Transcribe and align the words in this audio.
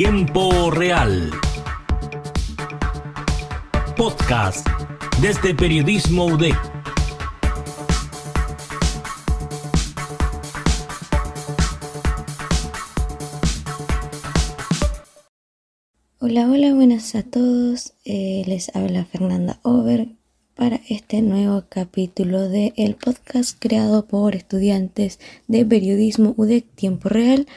Tiempo 0.00 0.70
Real. 0.70 1.28
Podcast 3.96 4.64
desde 5.20 5.56
Periodismo 5.56 6.26
UDEC. 6.26 6.54
Hola, 16.20 16.48
hola, 16.48 16.74
buenas 16.74 17.16
a 17.16 17.24
todos. 17.24 17.94
Eh, 18.04 18.44
les 18.46 18.72
habla 18.76 19.04
Fernanda 19.04 19.58
Over 19.64 20.10
para 20.54 20.80
este 20.88 21.22
nuevo 21.22 21.64
capítulo 21.68 22.48
de 22.48 22.72
el 22.76 22.94
podcast 22.94 23.58
creado 23.58 24.06
por 24.06 24.36
estudiantes 24.36 25.18
de 25.48 25.64
periodismo 25.64 26.34
UDEC 26.36 26.66
Tiempo 26.76 27.08
Real. 27.08 27.48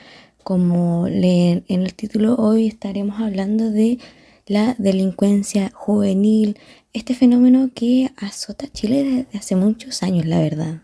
Como 0.44 1.08
leen 1.08 1.64
en 1.68 1.84
el 1.84 1.94
título, 1.94 2.36
hoy 2.36 2.68
estaremos 2.68 3.20
hablando 3.22 3.70
de 3.70 4.00
la 4.48 4.76
delincuencia 4.78 5.72
juvenil, 5.74 6.58
este 6.94 7.14
fenómeno 7.14 7.70
que 7.74 8.12
azota 8.18 8.68
Chile 8.68 9.04
desde 9.04 9.38
hace 9.38 9.56
muchos 9.56 10.04
años, 10.04 10.26
la 10.26 10.40
verdad. 10.40 10.82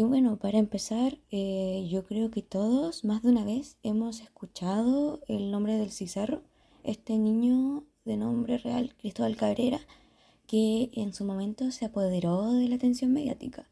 Y 0.00 0.04
bueno, 0.04 0.38
para 0.38 0.56
empezar, 0.56 1.18
eh, 1.30 1.86
yo 1.90 2.06
creo 2.06 2.30
que 2.30 2.40
todos 2.40 3.04
más 3.04 3.22
de 3.22 3.28
una 3.28 3.44
vez 3.44 3.76
hemos 3.82 4.22
escuchado 4.22 5.20
el 5.28 5.50
nombre 5.50 5.74
del 5.74 5.90
Cizarro, 5.90 6.40
este 6.84 7.18
niño 7.18 7.84
de 8.06 8.16
nombre 8.16 8.56
real, 8.56 8.94
Cristóbal 8.96 9.36
Cabrera, 9.36 9.78
que 10.46 10.88
en 10.94 11.12
su 11.12 11.26
momento 11.26 11.70
se 11.70 11.84
apoderó 11.84 12.50
de 12.50 12.66
la 12.66 12.76
atención 12.76 13.12
mediática. 13.12 13.68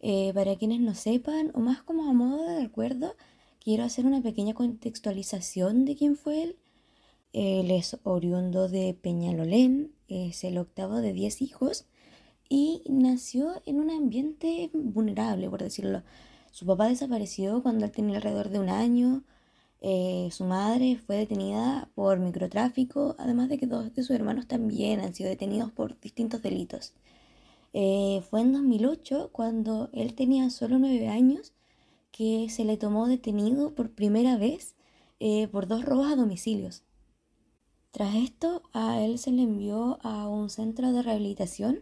Eh, 0.00 0.32
para 0.34 0.56
quienes 0.56 0.80
no 0.80 0.96
sepan, 0.96 1.52
o 1.54 1.60
más 1.60 1.80
como 1.84 2.10
a 2.10 2.12
modo 2.12 2.42
de 2.42 2.58
recuerdo, 2.62 3.14
quiero 3.60 3.84
hacer 3.84 4.04
una 4.04 4.20
pequeña 4.20 4.54
contextualización 4.54 5.84
de 5.84 5.94
quién 5.94 6.16
fue 6.16 6.42
él. 6.42 6.56
Él 7.32 7.70
es 7.70 7.98
oriundo 8.02 8.68
de 8.68 8.94
Peñalolén, 9.00 9.92
es 10.08 10.42
el 10.42 10.58
octavo 10.58 10.96
de 10.96 11.12
diez 11.12 11.40
hijos 11.40 11.86
y 12.54 12.82
nació 12.86 13.62
en 13.64 13.80
un 13.80 13.90
ambiente 13.90 14.70
vulnerable, 14.74 15.48
por 15.48 15.62
decirlo. 15.62 16.02
Su 16.50 16.66
papá 16.66 16.86
desapareció 16.86 17.62
cuando 17.62 17.86
él 17.86 17.92
tenía 17.92 18.16
alrededor 18.16 18.50
de 18.50 18.58
un 18.58 18.68
año. 18.68 19.24
Eh, 19.80 20.28
su 20.32 20.44
madre 20.44 20.98
fue 20.98 21.16
detenida 21.16 21.88
por 21.94 22.18
microtráfico, 22.18 23.16
además 23.18 23.48
de 23.48 23.56
que 23.56 23.66
dos 23.66 23.94
de 23.94 24.02
sus 24.02 24.14
hermanos 24.14 24.48
también 24.48 25.00
han 25.00 25.14
sido 25.14 25.30
detenidos 25.30 25.72
por 25.72 25.98
distintos 25.98 26.42
delitos. 26.42 26.92
Eh, 27.72 28.22
fue 28.28 28.42
en 28.42 28.52
2008, 28.52 29.30
cuando 29.32 29.88
él 29.94 30.14
tenía 30.14 30.50
solo 30.50 30.78
nueve 30.78 31.08
años, 31.08 31.54
que 32.10 32.48
se 32.50 32.66
le 32.66 32.76
tomó 32.76 33.06
detenido 33.08 33.74
por 33.74 33.92
primera 33.92 34.36
vez 34.36 34.74
eh, 35.20 35.48
por 35.48 35.68
dos 35.68 35.86
robos 35.86 36.12
a 36.12 36.16
domicilios. 36.16 36.82
Tras 37.92 38.14
esto, 38.14 38.60
a 38.74 39.00
él 39.00 39.18
se 39.18 39.30
le 39.30 39.40
envió 39.40 39.98
a 40.02 40.28
un 40.28 40.50
centro 40.50 40.92
de 40.92 41.00
rehabilitación 41.00 41.80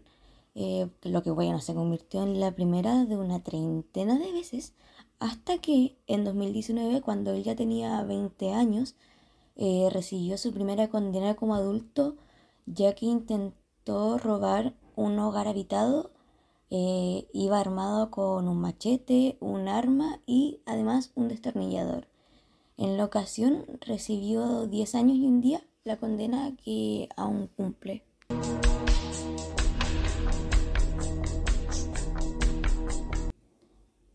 eh, 0.63 0.91
lo 1.05 1.23
que 1.23 1.31
bueno, 1.31 1.59
se 1.61 1.75
convirtió 1.75 2.23
en 2.23 2.39
la 2.39 2.53
primera 2.53 3.07
de 3.07 3.17
una 3.17 3.43
treintena 3.43 4.19
de 4.19 4.31
veces, 4.31 4.75
hasta 5.19 5.57
que 5.57 5.97
en 6.07 6.23
2019, 6.23 7.01
cuando 7.01 7.33
él 7.33 7.43
ya 7.45 7.57
tenía 7.57 8.03
20 8.03 8.53
años, 8.53 8.95
eh, 9.57 9.89
recibió 9.91 10.37
su 10.37 10.53
primera 10.53 10.89
condena 10.91 11.35
como 11.35 11.55
adulto, 11.55 12.17
ya 12.67 12.95
que 12.95 13.07
intentó 13.07 14.19
robar 14.19 14.75
un 14.97 15.19
hogar 15.19 15.49
habitado, 15.49 16.11
eh, 16.69 17.27
iba 17.33 17.59
armado 17.59 18.11
con 18.11 18.47
un 18.47 18.61
machete, 18.61 19.39
un 19.41 19.67
arma 19.67 20.21
y 20.27 20.61
además 20.67 21.11
un 21.15 21.29
destornillador. 21.29 22.07
En 22.77 22.99
la 22.99 23.07
ocasión 23.07 23.65
recibió 23.81 24.67
10 24.67 24.95
años 24.95 25.17
y 25.17 25.27
un 25.27 25.41
día 25.41 25.63
la 25.85 25.97
condena 25.97 26.55
que 26.63 27.09
aún 27.17 27.47
cumple. 27.57 28.10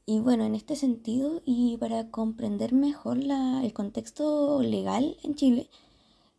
Y 0.07 0.19
bueno, 0.19 0.45
en 0.45 0.53
este 0.53 0.75
sentido, 0.75 1.41
y 1.45 1.77
para 1.77 2.11
comprender 2.11 2.73
mejor 2.73 3.17
el 3.17 3.73
contexto 3.73 4.61
legal 4.61 5.17
en 5.23 5.33
Chile, 5.35 5.69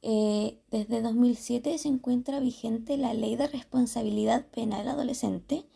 eh, 0.03 0.61
desde 0.71 1.03
2007 1.03 1.77
se 1.79 1.89
encuentra 1.89 2.39
vigente 2.39 2.97
la 2.97 3.13
Ley 3.13 3.35
de 3.35 3.49
Responsabilidad 3.49 4.47
Penal 4.47 4.87
Adolescente, 4.89 5.67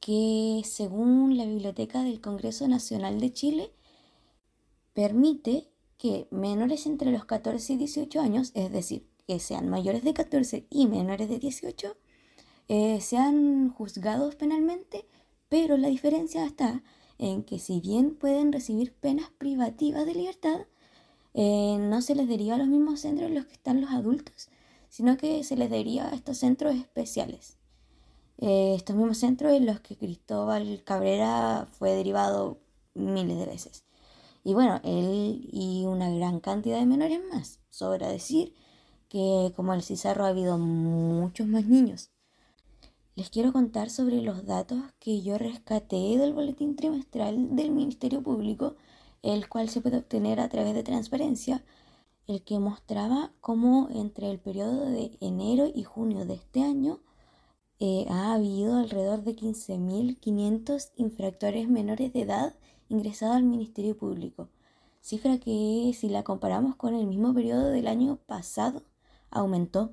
que 0.00 0.60
según 0.66 1.38
la 1.38 1.46
Biblioteca 1.46 2.02
del 2.02 2.20
Congreso 2.20 2.68
Nacional 2.68 3.18
de 3.20 3.32
Chile, 3.32 3.72
permite 4.92 5.70
que 5.96 6.28
menores 6.30 6.84
entre 6.84 7.10
los 7.10 7.24
14 7.24 7.72
y 7.72 7.76
18 7.76 8.20
años, 8.20 8.52
es 8.54 8.70
decir, 8.70 9.08
que 9.26 9.40
sean 9.40 9.70
mayores 9.70 10.04
de 10.04 10.12
14 10.12 10.66
y 10.68 10.86
menores 10.88 11.30
de 11.30 11.38
18, 11.38 11.96
eh, 12.68 13.00
sean 13.00 13.70
juzgados 13.70 14.34
penalmente, 14.36 15.06
pero 15.48 15.78
la 15.78 15.88
diferencia 15.88 16.44
está 16.44 16.82
en 17.18 17.44
que 17.44 17.58
si 17.58 17.80
bien 17.80 18.14
pueden 18.14 18.52
recibir 18.52 18.92
penas 18.94 19.30
privativas 19.38 20.06
de 20.06 20.14
libertad, 20.14 20.66
eh, 21.34 21.76
no 21.78 22.02
se 22.02 22.14
les 22.14 22.28
deriva 22.28 22.54
a 22.54 22.58
los 22.58 22.68
mismos 22.68 23.00
centros 23.00 23.28
en 23.28 23.34
los 23.34 23.46
que 23.46 23.54
están 23.54 23.80
los 23.80 23.90
adultos, 23.90 24.48
sino 24.88 25.16
que 25.16 25.42
se 25.44 25.56
les 25.56 25.70
deriva 25.70 26.08
a 26.08 26.14
estos 26.14 26.38
centros 26.38 26.74
especiales. 26.74 27.58
Eh, 28.38 28.74
estos 28.76 28.96
mismos 28.96 29.18
centros 29.18 29.52
en 29.52 29.66
los 29.66 29.80
que 29.80 29.96
Cristóbal 29.96 30.82
Cabrera 30.84 31.68
fue 31.72 31.92
derivado 31.92 32.58
miles 32.94 33.38
de 33.38 33.46
veces. 33.46 33.84
Y 34.44 34.54
bueno, 34.54 34.80
él 34.84 35.48
y 35.52 35.84
una 35.86 36.10
gran 36.10 36.40
cantidad 36.40 36.78
de 36.78 36.86
menores 36.86 37.20
más. 37.32 37.60
Sobra 37.70 38.08
decir 38.08 38.54
que 39.08 39.52
como 39.56 39.74
el 39.74 39.82
Cizarro 39.82 40.24
ha 40.24 40.28
habido 40.28 40.58
muchos 40.58 41.46
más 41.46 41.64
niños 41.66 42.13
les 43.16 43.30
quiero 43.30 43.52
contar 43.52 43.90
sobre 43.90 44.20
los 44.22 44.44
datos 44.44 44.82
que 44.98 45.22
yo 45.22 45.38
rescaté 45.38 46.18
del 46.18 46.32
boletín 46.32 46.74
trimestral 46.74 47.54
del 47.54 47.70
Ministerio 47.70 48.22
Público, 48.22 48.74
el 49.22 49.48
cual 49.48 49.68
se 49.68 49.80
puede 49.80 49.98
obtener 49.98 50.40
a 50.40 50.48
través 50.48 50.74
de 50.74 50.82
transparencia, 50.82 51.64
el 52.26 52.42
que 52.42 52.58
mostraba 52.58 53.32
cómo 53.40 53.88
entre 53.90 54.30
el 54.30 54.40
periodo 54.40 54.86
de 54.86 55.16
enero 55.20 55.70
y 55.72 55.84
junio 55.84 56.26
de 56.26 56.34
este 56.34 56.62
año 56.62 57.00
eh, 57.78 58.06
ha 58.08 58.34
habido 58.34 58.76
alrededor 58.76 59.22
de 59.22 59.36
15.500 59.36 60.92
infractores 60.96 61.68
menores 61.68 62.12
de 62.12 62.22
edad 62.22 62.54
ingresados 62.88 63.36
al 63.36 63.44
Ministerio 63.44 63.96
Público, 63.96 64.48
cifra 65.00 65.38
que 65.38 65.92
si 65.94 66.08
la 66.08 66.24
comparamos 66.24 66.76
con 66.76 66.94
el 66.94 67.06
mismo 67.06 67.32
periodo 67.34 67.68
del 67.70 67.86
año 67.86 68.18
pasado 68.26 68.82
aumentó. 69.30 69.92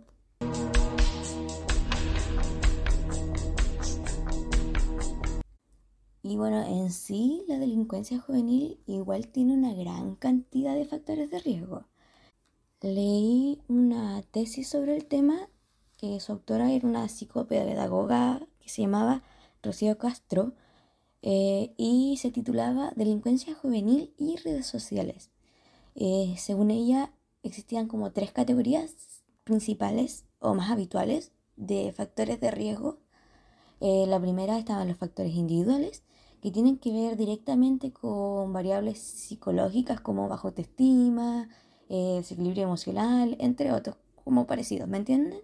Y 6.31 6.37
bueno, 6.37 6.65
en 6.65 6.91
sí 6.91 7.43
la 7.49 7.59
delincuencia 7.59 8.17
juvenil 8.17 8.79
igual 8.87 9.27
tiene 9.27 9.53
una 9.53 9.73
gran 9.73 10.15
cantidad 10.15 10.75
de 10.75 10.85
factores 10.85 11.29
de 11.29 11.39
riesgo. 11.39 11.83
Leí 12.79 13.59
una 13.67 14.21
tesis 14.31 14.69
sobre 14.69 14.95
el 14.95 15.07
tema 15.07 15.49
que 15.97 16.21
su 16.21 16.31
autora 16.31 16.71
era 16.71 16.87
una 16.87 17.09
psicopedagoga 17.09 18.47
que 18.61 18.69
se 18.69 18.83
llamaba 18.83 19.23
Rocío 19.61 19.97
Castro 19.97 20.53
eh, 21.21 21.73
y 21.75 22.15
se 22.15 22.31
titulaba 22.31 22.93
Delincuencia 22.95 23.53
juvenil 23.53 24.13
y 24.17 24.37
redes 24.37 24.67
sociales. 24.67 25.31
Eh, 25.95 26.35
según 26.37 26.71
ella, 26.71 27.11
existían 27.43 27.89
como 27.89 28.13
tres 28.13 28.31
categorías 28.31 29.21
principales 29.43 30.23
o 30.39 30.53
más 30.53 30.71
habituales 30.71 31.33
de 31.57 31.91
factores 31.91 32.39
de 32.39 32.51
riesgo. 32.51 32.99
Eh, 33.81 34.05
la 34.07 34.21
primera 34.21 34.57
estaban 34.57 34.87
los 34.87 34.97
factores 34.97 35.33
individuales, 35.33 36.03
que 36.41 36.51
tienen 36.51 36.77
que 36.77 36.91
ver 36.91 37.17
directamente 37.17 37.91
con 37.91 38.51
variables 38.51 38.99
psicológicas 38.99 40.01
como 40.01 40.27
bajo 40.27 40.47
autoestima, 40.47 41.47
eh, 41.89 42.15
desequilibrio 42.17 42.63
emocional, 42.63 43.37
entre 43.39 43.71
otros, 43.71 43.95
como 44.23 44.47
parecidos, 44.47 44.87
¿me 44.87 44.97
entienden? 44.97 45.39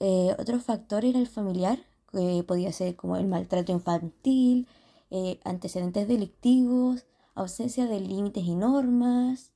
Eh, 0.00 0.34
otro 0.38 0.60
factor 0.60 1.04
era 1.04 1.18
el 1.18 1.28
familiar, 1.28 1.78
que 2.10 2.44
podía 2.46 2.72
ser 2.72 2.94
como 2.96 3.16
el 3.16 3.26
maltrato 3.26 3.72
infantil, 3.72 4.68
eh, 5.10 5.40
antecedentes 5.44 6.08
delictivos, 6.08 7.06
ausencia 7.34 7.86
de 7.86 8.00
límites 8.00 8.44
y 8.44 8.54
normas. 8.54 9.50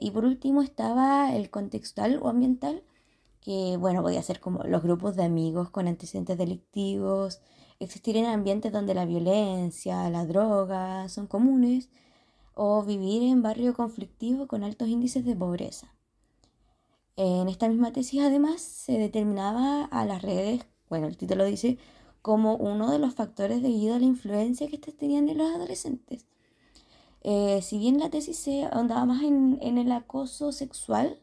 y 0.00 0.10
por 0.10 0.24
último 0.24 0.62
estaba 0.62 1.32
el 1.36 1.50
contextual 1.50 2.18
o 2.20 2.28
ambiental, 2.28 2.82
que 3.40 3.76
bueno, 3.78 4.02
podía 4.02 4.22
ser 4.22 4.40
como 4.40 4.62
los 4.64 4.82
grupos 4.82 5.16
de 5.16 5.24
amigos 5.24 5.70
con 5.70 5.88
antecedentes 5.88 6.38
delictivos, 6.38 7.40
existir 7.80 8.16
en 8.16 8.26
ambientes 8.26 8.72
donde 8.72 8.94
la 8.94 9.04
violencia, 9.04 10.08
la 10.10 10.26
droga 10.26 11.08
son 11.08 11.26
comunes, 11.26 11.88
o 12.54 12.82
vivir 12.82 13.22
en 13.22 13.42
barrio 13.42 13.74
conflictivo 13.74 14.48
con 14.48 14.64
altos 14.64 14.88
índices 14.88 15.24
de 15.24 15.36
pobreza. 15.36 15.94
En 17.16 17.48
esta 17.48 17.68
misma 17.68 17.92
tesis 17.92 18.20
además 18.20 18.60
se 18.60 18.92
determinaba 18.92 19.84
a 19.84 20.04
las 20.04 20.22
redes, 20.22 20.66
bueno, 20.88 21.06
el 21.06 21.16
título 21.16 21.44
dice, 21.44 21.78
como 22.22 22.56
uno 22.56 22.90
de 22.90 22.98
los 22.98 23.14
factores 23.14 23.62
debido 23.62 23.94
a 23.94 23.98
la 23.98 24.04
influencia 24.04 24.68
que 24.68 24.76
estas 24.76 24.94
tenían 24.94 25.28
en 25.28 25.38
los 25.38 25.50
adolescentes. 25.54 26.26
Eh, 27.22 27.60
si 27.62 27.78
bien 27.78 27.98
la 27.98 28.10
tesis 28.10 28.38
se 28.38 28.64
ahondaba 28.64 29.04
más 29.04 29.22
en, 29.22 29.58
el 29.60 29.92
acoso 29.92 30.52
sexual, 30.52 31.18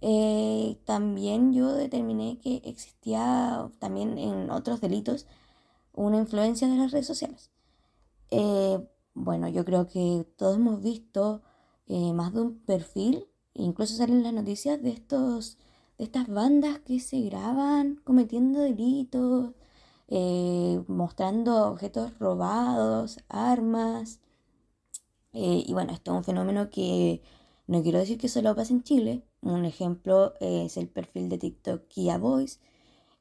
eh, 0.00 0.78
también 0.84 1.52
yo 1.52 1.72
determiné 1.74 2.38
que 2.38 2.62
existía 2.64 3.70
también 3.78 4.18
en 4.18 4.50
otros 4.50 4.80
delitos 4.80 5.26
una 5.92 6.18
influencia 6.18 6.68
de 6.68 6.76
las 6.76 6.92
redes 6.92 7.06
sociales. 7.06 7.50
Eh, 8.30 8.78
bueno, 9.14 9.48
yo 9.48 9.64
creo 9.64 9.86
que 9.88 10.26
todos 10.36 10.56
hemos 10.56 10.82
visto 10.82 11.42
más 12.14 12.32
de 12.32 12.40
un 12.40 12.58
perfil 12.60 13.26
Incluso 13.54 13.96
salen 13.96 14.22
las 14.22 14.32
noticias 14.32 14.82
de 14.82 14.90
estos 14.90 15.58
de 15.98 16.04
estas 16.04 16.28
bandas 16.28 16.78
que 16.80 16.98
se 17.00 17.20
graban 17.22 17.96
cometiendo 18.04 18.60
delitos, 18.60 19.52
eh, 20.08 20.82
mostrando 20.88 21.68
objetos 21.68 22.18
robados, 22.18 23.18
armas. 23.28 24.20
Eh, 25.32 25.64
y 25.66 25.72
bueno, 25.72 25.92
esto 25.92 26.12
es 26.12 26.16
un 26.18 26.24
fenómeno 26.24 26.70
que 26.70 27.22
no 27.66 27.82
quiero 27.82 27.98
decir 27.98 28.18
que 28.18 28.28
solo 28.28 28.54
pasa 28.56 28.72
en 28.72 28.82
Chile. 28.82 29.24
Un 29.42 29.64
ejemplo 29.64 30.34
es 30.40 30.76
el 30.76 30.88
perfil 30.88 31.28
de 31.28 31.38
TikTok 31.38 31.88
Kia 31.88 32.18
Boys, 32.18 32.60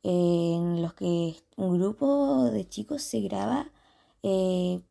en 0.04 0.82
los 0.82 0.94
que 0.94 1.36
un 1.56 1.78
grupo 1.78 2.46
de 2.46 2.68
chicos 2.68 3.02
se 3.02 3.22
graba 3.22 3.72
eh, 4.24 4.82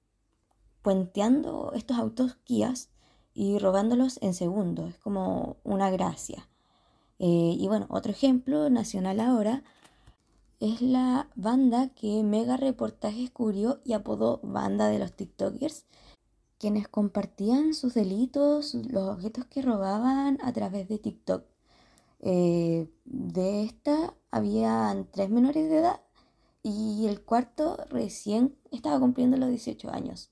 puenteando 0.82 1.72
estos 1.74 1.98
autos 1.98 2.36
Kias 2.44 2.90
y 3.34 3.58
robándolos 3.58 4.18
en 4.22 4.34
segundos. 4.34 4.90
Es 4.90 4.98
como 4.98 5.58
una 5.64 5.90
gracia. 5.90 6.48
Eh, 7.18 7.56
y 7.58 7.66
bueno, 7.68 7.86
otro 7.90 8.12
ejemplo 8.12 8.70
nacional 8.70 9.20
ahora 9.20 9.64
es 10.60 10.80
la 10.82 11.28
banda 11.36 11.90
que 11.90 12.22
Mega 12.22 12.56
Reportajes 12.56 13.30
cubrió 13.30 13.80
y 13.84 13.92
apodó 13.92 14.40
Banda 14.42 14.88
de 14.88 14.98
los 14.98 15.12
TikTokers, 15.12 15.84
quienes 16.58 16.88
compartían 16.88 17.74
sus 17.74 17.94
delitos, 17.94 18.74
los 18.74 19.08
objetos 19.08 19.46
que 19.46 19.62
robaban 19.62 20.38
a 20.42 20.52
través 20.52 20.88
de 20.88 20.98
TikTok. 20.98 21.44
Eh, 22.20 22.90
de 23.04 23.62
esta 23.62 24.14
había 24.30 25.06
tres 25.12 25.30
menores 25.30 25.68
de 25.70 25.78
edad 25.78 26.00
y 26.62 27.06
el 27.06 27.22
cuarto 27.22 27.76
recién 27.90 28.56
estaba 28.70 28.98
cumpliendo 28.98 29.36
los 29.36 29.48
18 29.48 29.90
años. 29.90 30.30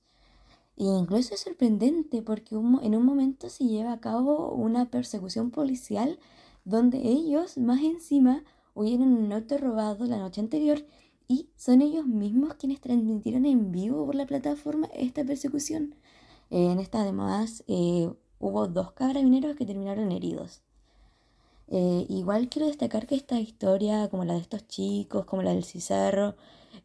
E 0.75 0.83
incluso 0.83 1.33
es 1.33 1.41
sorprendente 1.41 2.21
porque 2.21 2.55
en 2.55 2.95
un 2.95 3.05
momento 3.05 3.49
se 3.49 3.65
lleva 3.65 3.93
a 3.93 3.99
cabo 3.99 4.51
una 4.51 4.91
persecución 4.91 5.49
policial 5.49 6.19
donde 6.65 6.99
ellos, 6.99 7.57
más 7.57 7.81
encima, 7.81 8.43
huyeron 8.75 9.13
un 9.13 9.33
auto 9.33 9.57
robado 9.57 10.05
la 10.05 10.17
noche 10.17 10.41
anterior 10.41 10.85
y 11.27 11.49
son 11.55 11.81
ellos 11.81 12.05
mismos 12.05 12.55
quienes 12.55 12.79
transmitieron 12.79 13.45
en 13.45 13.71
vivo 13.71 14.05
por 14.05 14.15
la 14.15 14.25
plataforma 14.25 14.87
esta 14.93 15.23
persecución. 15.25 15.95
En 16.49 16.79
esta 16.79 17.01
además 17.01 17.63
eh, 17.67 18.09
hubo 18.39 18.67
dos 18.67 18.91
carabineros 18.91 19.55
que 19.55 19.65
terminaron 19.65 20.11
heridos. 20.11 20.61
Eh, 21.69 22.05
igual 22.09 22.47
quiero 22.49 22.67
destacar 22.67 23.07
que 23.07 23.15
esta 23.15 23.39
historia, 23.39 24.07
como 24.09 24.23
la 24.23 24.33
de 24.33 24.39
estos 24.39 24.67
chicos, 24.67 25.25
como 25.25 25.43
la 25.43 25.53
del 25.53 25.65
Cizarro, 25.65 26.35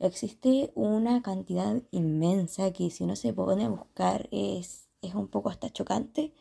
existe 0.01 0.73
una 0.75 1.23
cantidad 1.23 1.81
inmensa 1.93 2.73
que 2.73 2.91
si 2.91 3.05
uno 3.05 3.15
se 3.17 3.33
pone 3.33 3.65
a 3.65 3.69
buscar 3.69 4.29
es, 4.33 4.89
es 5.03 5.15
un 5.15 5.29
poco 5.29 5.51
hasta 5.51 5.71
chocante. 5.71 6.33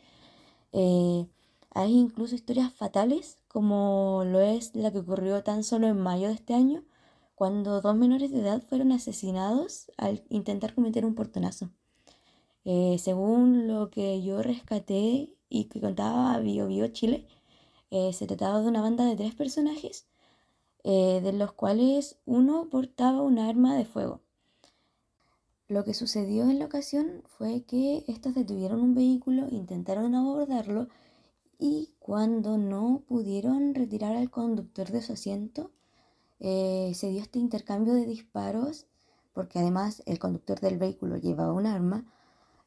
Eh, 0.72 1.26
hay 1.74 1.92
incluso 1.98 2.34
historias 2.34 2.72
fatales, 2.74 3.38
como 3.48 4.24
lo 4.26 4.40
es 4.40 4.74
la 4.74 4.90
que 4.92 4.98
ocurrió 4.98 5.42
tan 5.42 5.64
solo 5.64 5.86
en 5.86 5.98
mayo 5.98 6.28
de 6.28 6.34
este 6.34 6.54
año, 6.54 6.84
cuando 7.34 7.80
dos 7.80 7.96
menores 7.96 8.30
de 8.30 8.40
edad 8.40 8.62
fueron 8.62 8.92
asesinados 8.92 9.90
al 9.96 10.22
intentar 10.28 10.74
cometer 10.74 11.04
un 11.04 11.14
portonazo. 11.14 11.70
Eh, 12.64 12.96
según 12.98 13.66
lo 13.66 13.90
que 13.90 14.22
yo 14.22 14.42
rescaté 14.42 15.34
y 15.48 15.64
que 15.64 15.80
contaba 15.80 16.38
Bio 16.38 16.68
Bio 16.68 16.88
Chile, 16.88 17.26
eh, 17.90 18.12
se 18.12 18.26
trataba 18.26 18.60
de 18.60 18.68
una 18.68 18.80
banda 18.80 19.04
de 19.04 19.16
tres 19.16 19.34
personajes 19.34 20.06
eh, 20.84 21.20
de 21.22 21.32
los 21.32 21.52
cuales 21.52 22.18
uno 22.24 22.68
portaba 22.70 23.22
un 23.22 23.38
arma 23.38 23.76
de 23.76 23.84
fuego. 23.84 24.20
Lo 25.68 25.84
que 25.84 25.94
sucedió 25.94 26.48
en 26.50 26.58
la 26.58 26.66
ocasión 26.66 27.22
fue 27.26 27.64
que 27.64 28.04
estos 28.06 28.34
detuvieron 28.34 28.80
un 28.80 28.94
vehículo, 28.94 29.48
intentaron 29.50 30.14
abordarlo 30.14 30.88
y 31.58 31.90
cuando 31.98 32.58
no 32.58 33.02
pudieron 33.06 33.74
retirar 33.74 34.16
al 34.16 34.30
conductor 34.30 34.90
de 34.90 35.02
su 35.02 35.14
asiento, 35.14 35.70
se 36.40 37.08
dio 37.10 37.20
este 37.22 37.38
intercambio 37.38 37.94
de 37.94 38.04
disparos, 38.04 38.86
porque 39.32 39.60
además 39.60 40.02
el 40.06 40.18
conductor 40.18 40.60
del 40.60 40.76
vehículo 40.76 41.16
llevaba 41.16 41.52
un 41.52 41.66
arma, 41.66 42.04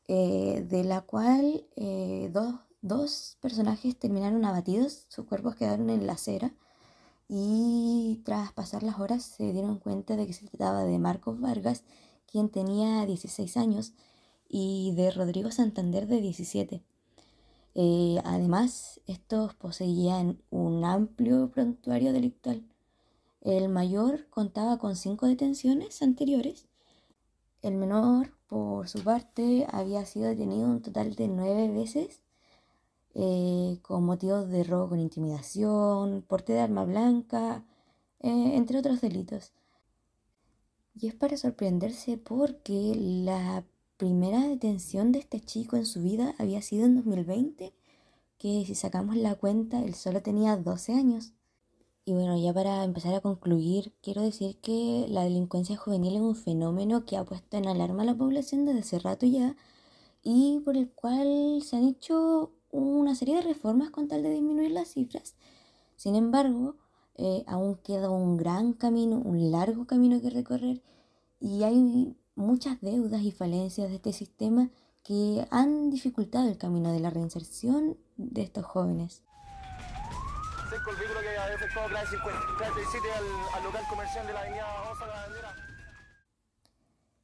eh, 0.07 0.65
de 0.69 0.83
la 0.83 1.01
cual 1.01 1.65
dos, 2.31 2.55
dos 2.81 3.37
personajes 3.41 3.97
terminaron 3.97 4.45
abatidos, 4.45 5.05
sus 5.09 5.25
cuerpos 5.25 5.55
quedaron 5.55 5.89
en 5.89 6.07
la 6.07 6.13
acera 6.13 6.53
y 7.27 8.21
tras 8.23 8.51
pasar 8.51 8.83
las 8.83 8.99
horas 8.99 9.23
se 9.23 9.51
dieron 9.51 9.79
cuenta 9.79 10.15
de 10.15 10.27
que 10.27 10.33
se 10.33 10.47
trataba 10.47 10.83
de 10.83 10.99
Marcos 10.99 11.39
Vargas, 11.39 11.83
quien 12.27 12.49
tenía 12.49 13.05
16 13.05 13.57
años, 13.57 13.93
y 14.47 14.93
de 14.95 15.11
Rodrigo 15.11 15.51
Santander 15.51 16.07
de 16.07 16.21
17. 16.21 16.83
Eh, 17.73 18.21
además, 18.23 19.01
estos 19.07 19.55
poseían 19.55 20.39
un 20.49 20.85
amplio 20.85 21.49
prontuario 21.51 22.13
delictual. 22.13 22.63
El 23.41 23.69
mayor 23.69 24.29
contaba 24.29 24.77
con 24.77 24.95
cinco 24.95 25.27
detenciones 25.27 26.01
anteriores. 26.01 26.67
El 27.61 27.75
menor, 27.75 28.34
por 28.47 28.87
su 28.87 29.03
parte, 29.03 29.67
había 29.71 30.05
sido 30.05 30.27
detenido 30.27 30.67
un 30.67 30.81
total 30.81 31.15
de 31.15 31.27
nueve 31.27 31.69
veces 31.69 32.21
eh, 33.17 33.79
con 33.81 34.03
motivos 34.03 34.49
de 34.49 34.65
robo 34.65 34.89
con 34.89 34.99
intimidación, 34.99 36.21
porte 36.27 36.51
de 36.51 36.59
arma 36.59 36.83
blanca, 36.83 37.63
eh, 38.19 38.55
entre 38.55 38.77
otros 38.79 38.99
delitos. 38.99 39.53
Y 40.95 41.07
es 41.07 41.15
para 41.15 41.37
sorprenderse 41.37 42.17
porque 42.17 42.93
la 42.95 43.63
primera 43.97 44.41
detención 44.47 45.13
de 45.13 45.19
este 45.19 45.39
chico 45.39 45.77
en 45.77 45.85
su 45.85 46.01
vida 46.01 46.35
había 46.37 46.61
sido 46.61 46.85
en 46.85 46.95
2020, 46.95 47.73
que 48.37 48.65
si 48.65 48.75
sacamos 48.75 49.15
la 49.15 49.35
cuenta, 49.35 49.81
él 49.81 49.95
solo 49.95 50.21
tenía 50.21 50.57
12 50.57 50.93
años. 50.93 51.34
Y 52.07 52.13
bueno, 52.13 52.37
ya 52.37 52.53
para 52.53 52.83
empezar 52.83 53.15
a 53.15 53.21
concluir, 53.21 53.91
quiero 54.03 54.21
decir 54.21 54.57
que 54.61 55.07
la 55.09 55.23
delincuencia 55.23 55.75
juvenil 55.75 56.15
es 56.15 56.21
un 56.21 56.35
fenómeno 56.35 57.03
que 57.03 57.17
ha 57.17 57.25
puesto 57.25 57.57
en 57.57 57.67
alarma 57.67 58.03
a 58.03 58.05
la 58.05 58.15
población 58.15 58.63
desde 58.63 58.81
hace 58.81 58.99
rato 58.99 59.25
ya 59.25 59.55
y 60.23 60.59
por 60.63 60.77
el 60.77 60.91
cual 60.91 61.63
se 61.63 61.77
han 61.77 61.87
hecho 61.87 62.51
una 62.71 63.15
serie 63.15 63.37
de 63.37 63.41
reformas 63.41 63.89
con 63.89 64.07
tal 64.07 64.21
de 64.21 64.29
disminuir 64.29 64.69
las 64.69 64.89
cifras. 64.89 65.35
Sin 65.95 66.15
embargo, 66.15 66.75
eh, 67.15 67.43
aún 67.47 67.75
queda 67.77 68.11
un 68.11 68.37
gran 68.37 68.73
camino, 68.73 69.17
un 69.17 69.51
largo 69.51 69.87
camino 69.87 70.21
que 70.21 70.29
recorrer 70.29 70.83
y 71.39 71.63
hay 71.63 72.15
muchas 72.35 72.79
deudas 72.81 73.23
y 73.23 73.31
falencias 73.31 73.89
de 73.89 73.95
este 73.95 74.13
sistema 74.13 74.69
que 75.03 75.47
han 75.49 75.89
dificultado 75.89 76.49
el 76.49 76.57
camino 76.59 76.91
de 76.91 76.99
la 76.99 77.09
reinserción 77.09 77.97
de 78.17 78.43
estos 78.43 78.65
jóvenes. 78.65 79.23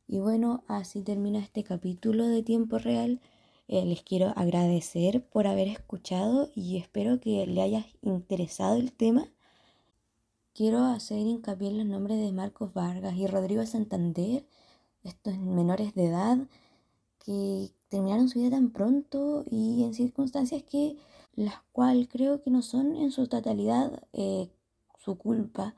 Y 0.08 0.20
bueno, 0.20 0.63
así 0.68 1.03
termina 1.03 1.39
este 1.39 1.63
capítulo 1.63 2.27
de 2.27 2.41
tiempo 2.44 2.80
real. 2.80 3.22
Eh, 3.68 3.86
les 3.86 4.01
quiero 4.01 4.34
agradecer 4.36 5.24
por 5.24 5.48
haber 5.48 5.68
escuchado 5.68 6.50
y 6.56 6.77
espero 6.77 7.20
que 7.20 7.46
le 7.46 7.62
haya 7.62 7.86
interesado 8.01 8.77
el 8.77 8.91
tema. 8.91 9.27
Quiero 10.53 10.84
hacer 10.84 11.20
hincapié 11.20 11.70
en 11.70 11.77
los 11.77 11.88
nombres 11.88 12.20
de 12.20 12.32
Marcos 12.34 12.74
Vargas 12.74 13.15
y 13.15 13.27
Rodrigo 13.27 13.65
Santander, 13.65 14.44
estos 15.03 15.38
menores 15.38 15.94
de 15.94 16.08
edad 16.08 16.38
que 17.24 17.72
terminaron 17.89 18.27
su 18.27 18.39
vida 18.39 18.50
tan 18.50 18.72
pronto 18.72 19.46
y 19.50 19.84
en 19.84 19.94
circunstancias 19.94 20.63
que 20.63 20.98
las 21.34 21.62
cuales 21.72 22.08
creo 22.10 22.42
que 22.42 22.50
no 22.50 22.62
son 22.62 22.96
en 22.96 23.12
su 23.12 23.28
totalidad 23.28 24.04
eh, 24.14 24.50
su 24.98 25.18
culpa. 25.18 25.76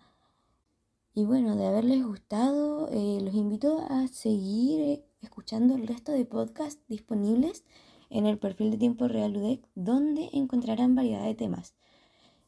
Y 1.13 1.25
bueno, 1.25 1.55
de 1.55 1.67
haberles 1.67 2.03
gustado, 2.03 2.89
eh, 2.89 3.19
los 3.21 3.35
invito 3.35 3.85
a 3.89 4.07
seguir 4.07 5.03
escuchando 5.21 5.75
el 5.75 5.87
resto 5.87 6.11
de 6.11 6.25
podcasts 6.25 6.81
disponibles 6.87 7.63
en 8.09 8.25
el 8.25 8.37
perfil 8.37 8.71
de 8.71 8.77
Tiempo 8.77 9.07
Real 9.07 9.35
UDEC, 9.35 9.67
donde 9.75 10.29
encontrarán 10.33 10.95
variedad 10.95 11.23
de 11.25 11.35
temas. 11.35 11.75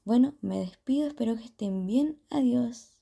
Bueno, 0.03 0.35
me 0.41 0.59
despido, 0.59 1.07
espero 1.07 1.35
que 1.35 1.45
estén 1.45 1.87
bien. 1.87 2.19
Adiós. 2.29 2.94